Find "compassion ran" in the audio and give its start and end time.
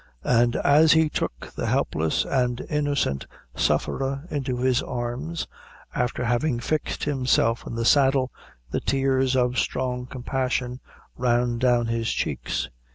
10.07-11.59